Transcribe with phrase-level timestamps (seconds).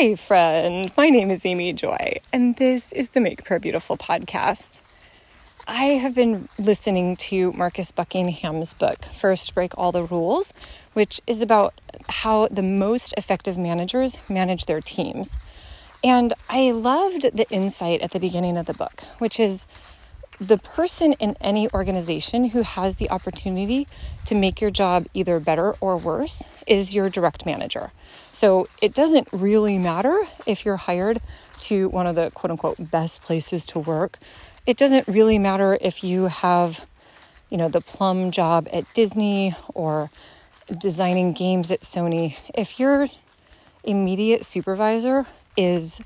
[0.00, 0.90] Hi, friend.
[0.96, 4.80] My name is Amy Joy, and this is the Make Prayer Beautiful podcast.
[5.68, 10.54] I have been listening to Marcus Buckingham's book, First Break All the Rules,
[10.94, 11.74] which is about
[12.08, 15.36] how the most effective managers manage their teams.
[16.02, 19.66] And I loved the insight at the beginning of the book, which is
[20.40, 23.86] the person in any organization who has the opportunity
[24.24, 27.92] to make your job either better or worse is your direct manager.
[28.32, 31.20] So it doesn't really matter if you're hired
[31.60, 34.18] to one of the quote unquote best places to work.
[34.66, 36.86] It doesn't really matter if you have,
[37.50, 40.10] you know, the plum job at Disney or
[40.78, 42.36] designing games at Sony.
[42.54, 43.08] If your
[43.84, 46.00] immediate supervisor is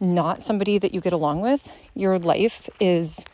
[0.00, 3.24] not somebody that you get along with, your life is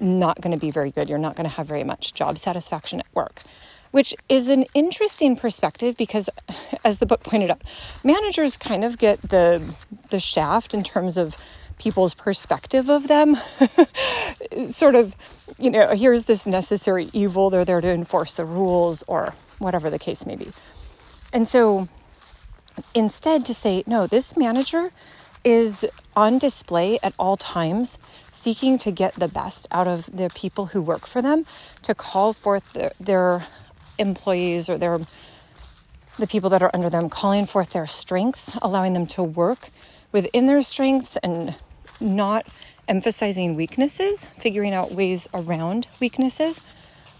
[0.00, 1.08] not going to be very good.
[1.08, 3.42] You're not going to have very much job satisfaction at work,
[3.90, 6.30] which is an interesting perspective because,
[6.84, 7.62] as the book pointed out,
[8.04, 9.74] managers kind of get the
[10.10, 11.36] the shaft in terms of
[11.78, 13.36] people's perspective of them.
[14.68, 15.16] sort of,
[15.58, 17.50] you know, here's this necessary evil.
[17.50, 20.52] They're there to enforce the rules or whatever the case may be.
[21.32, 21.88] And so,
[22.94, 24.92] instead, to say, no, this manager
[25.44, 27.98] is on display at all times,
[28.30, 31.44] seeking to get the best out of the people who work for them,
[31.82, 33.44] to call forth the, their
[33.98, 35.00] employees or their
[36.18, 39.70] the people that are under them, calling forth their strengths, allowing them to work
[40.12, 41.54] within their strengths and
[42.00, 42.46] not
[42.86, 46.60] emphasizing weaknesses, figuring out ways around weaknesses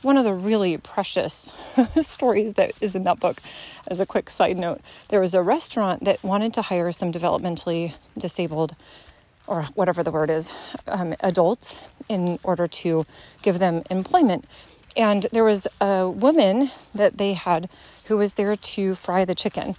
[0.02, 1.52] one of the really precious
[2.00, 3.40] stories that is in that book,
[3.86, 7.94] as a quick side note, there was a restaurant that wanted to hire some developmentally
[8.18, 8.74] disabled
[9.46, 10.52] or whatever the word is,
[10.86, 13.04] um, adults in order to
[13.42, 14.44] give them employment.
[14.96, 17.68] And there was a woman that they had
[18.06, 19.74] who was there to fry the chicken.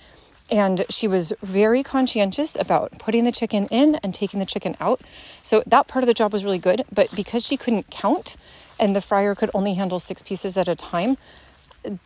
[0.51, 5.01] And she was very conscientious about putting the chicken in and taking the chicken out.
[5.41, 6.83] So that part of the job was really good.
[6.91, 8.35] But because she couldn't count,
[8.79, 11.17] and the fryer could only handle six pieces at a time,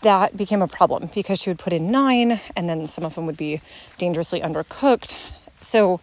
[0.02, 3.26] that became a problem because she would put in nine and then some of them
[3.26, 3.62] would be
[3.98, 5.16] dangerously undercooked.
[5.62, 6.00] So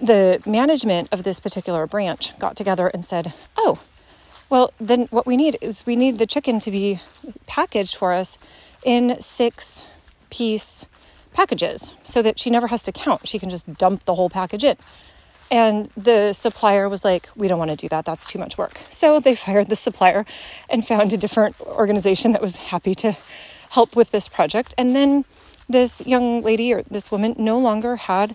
[0.00, 3.80] the management of this particular branch got together and said, Oh,
[4.50, 7.00] well, then what we need is we need the chicken to be
[7.46, 8.36] packaged for us
[8.84, 9.86] in six
[10.28, 10.86] piece
[11.32, 13.26] packages so that she never has to count.
[13.26, 14.76] She can just dump the whole package in.
[15.52, 18.06] And the supplier was like, We don't want to do that.
[18.06, 18.78] That's too much work.
[18.88, 20.24] So they fired the supplier
[20.68, 23.16] and found a different organization that was happy to
[23.70, 24.74] help with this project.
[24.78, 25.26] And then
[25.68, 28.34] this young lady or this woman no longer had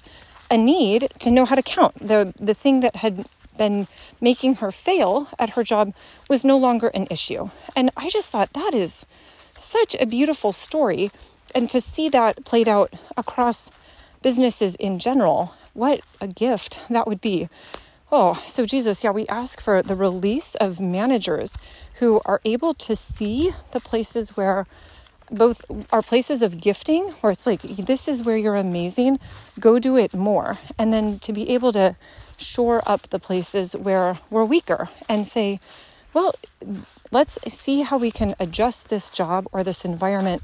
[0.49, 1.95] a need to know how to count.
[1.95, 3.25] The, the thing that had
[3.57, 3.87] been
[4.21, 5.93] making her fail at her job
[6.29, 7.49] was no longer an issue.
[7.75, 9.07] And I just thought that is
[9.55, 11.11] such a beautiful story.
[11.55, 13.71] And to see that played out across
[14.21, 17.49] businesses in general what a gift that would be.
[18.11, 21.55] Oh, so Jesus, yeah, we ask for the release of managers
[21.99, 24.65] who are able to see the places where
[25.29, 25.61] both
[25.91, 29.19] are places of gifting, where it's like, this is where you're amazing,
[29.59, 30.57] go do it more.
[30.79, 31.95] And then to be able to
[32.37, 35.59] shore up the places where we're weaker and say,
[36.13, 36.33] well,
[37.11, 40.41] let's see how we can adjust this job or this environment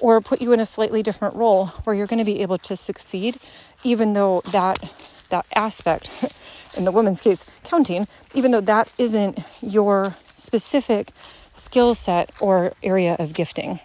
[0.00, 2.76] or put you in a slightly different role where you're going to be able to
[2.76, 3.36] succeed,
[3.84, 4.78] even though that
[5.30, 6.10] that aspect,
[6.76, 11.12] in the woman's case, counting, even though that isn't your specific
[11.52, 13.80] skill set or area of gifting.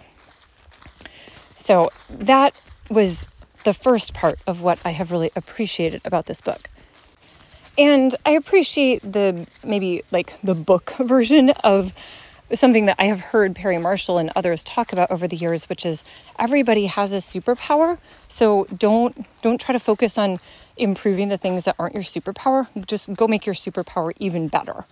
[1.55, 2.59] So that
[2.89, 3.27] was
[3.63, 6.69] the first part of what I have really appreciated about this book.
[7.77, 11.93] And I appreciate the maybe like the book version of
[12.53, 15.85] something that I have heard Perry Marshall and others talk about over the years, which
[15.85, 16.03] is
[16.37, 17.97] everybody has a superpower.
[18.27, 20.39] So don't don't try to focus on
[20.77, 22.67] improving the things that aren't your superpower.
[22.85, 24.85] Just go make your superpower even better.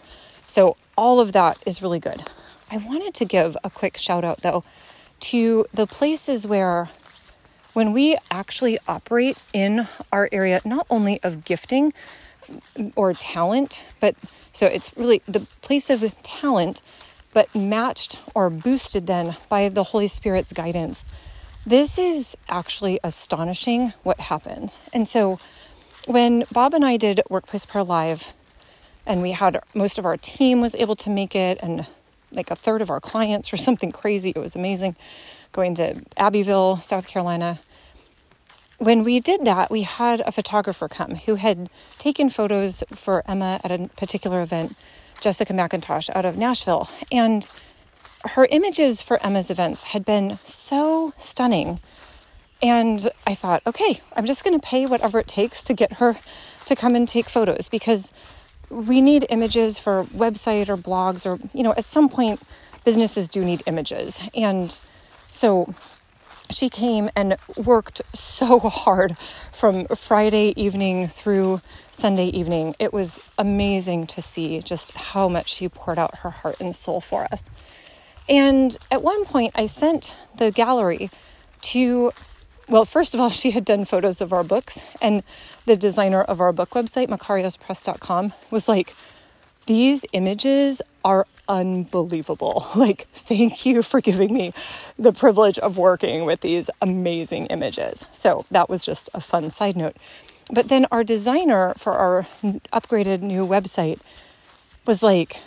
[0.48, 2.24] So all of that is really good.
[2.72, 4.64] I wanted to give a quick shout out though
[5.22, 6.90] to the places where
[7.74, 11.94] when we actually operate in our area not only of gifting
[12.96, 14.16] or talent, but
[14.52, 16.82] so it's really the place of talent
[17.34, 21.04] but matched or boosted then by the Holy Spirit's guidance.
[21.66, 24.80] This is actually astonishing what happens.
[24.94, 25.40] And so
[26.08, 28.34] when Bob and I did Workplace Prayer Live,
[29.06, 31.86] and we had most of our team was able to make it, and
[32.36, 34.32] like a third of our clients or something crazy.
[34.36, 34.96] It was amazing
[35.52, 37.60] going to Abbeville, South Carolina.
[38.80, 41.70] When we did that, we had a photographer come who had
[42.00, 44.76] taken photos for Emma at a particular event
[45.24, 46.90] Jessica McIntosh out of Nashville.
[47.12, 47.48] And
[48.26, 51.80] her images for Emma's events had been so stunning.
[52.62, 56.18] And I thought, okay, I'm just going to pay whatever it takes to get her
[56.66, 58.12] to come and take photos because
[58.70, 62.42] we need images for website or blogs or you know at some point
[62.86, 64.80] businesses do need images and
[65.30, 65.74] so
[66.50, 69.18] she came and worked so hard
[69.52, 71.62] from Friday evening through
[71.92, 72.76] Sunday evening.
[72.80, 77.02] It was amazing to see just how much she poured out her heart and soul
[77.02, 77.50] for us.
[78.30, 81.10] And at one point, I sent the gallery
[81.62, 82.12] to,
[82.68, 85.24] well, first of all, she had done photos of our books, and
[85.66, 88.94] the designer of our book website, MacariusPress.com, was like,
[89.66, 92.68] these images are unbelievable.
[92.76, 94.54] Like, thank you for giving me
[94.98, 98.06] the privilege of working with these amazing images.
[98.12, 99.96] So, that was just a fun side note.
[100.52, 102.28] But then our designer for our
[102.74, 104.00] upgraded new website
[104.86, 105.40] was like,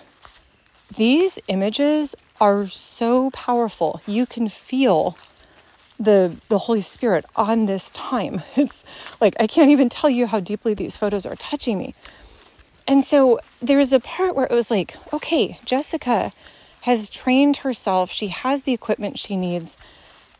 [0.94, 4.00] these images are so powerful.
[4.06, 5.16] You can feel
[5.98, 8.42] the the Holy Spirit on this time.
[8.56, 8.84] It's
[9.20, 11.94] like I can't even tell you how deeply these photos are touching me.
[12.88, 16.32] And so there was a part where it was like, okay, Jessica
[16.82, 18.10] has trained herself.
[18.10, 19.76] She has the equipment she needs,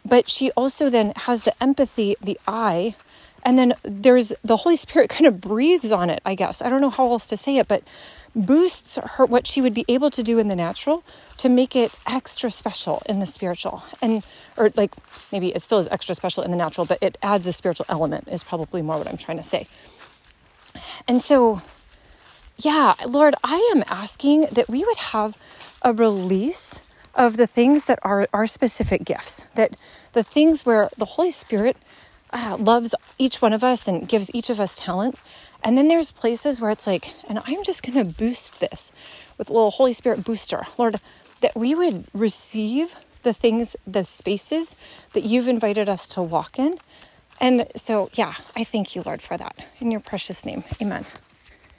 [0.04, 2.94] but she also then has the empathy, the eye,
[3.44, 6.60] and then there's the Holy Spirit kind of breathes on it, I guess.
[6.60, 7.82] I don't know how else to say it, but
[8.34, 11.02] boosts her what she would be able to do in the natural
[11.38, 13.82] to make it extra special in the spiritual.
[14.02, 14.26] And
[14.58, 14.94] or like
[15.32, 18.28] maybe it still is extra special in the natural, but it adds a spiritual element
[18.28, 19.66] is probably more what I'm trying to say.
[21.08, 21.62] And so
[22.58, 25.37] yeah, Lord, I am asking that we would have
[25.82, 26.81] a release
[27.14, 29.76] of the things that are our specific gifts, that
[30.12, 31.76] the things where the Holy Spirit
[32.32, 35.23] uh, loves each one of us and gives each of us talents.
[35.62, 38.93] And then there's places where it's like, and I'm just going to boost this
[39.38, 40.64] with a little Holy Spirit booster.
[40.79, 41.00] Lord,
[41.41, 44.76] that we would receive the things, the spaces
[45.12, 46.79] that you've invited us to walk in.
[47.41, 49.56] And so, yeah, I thank you, Lord, for that.
[49.79, 51.05] In your precious name, amen.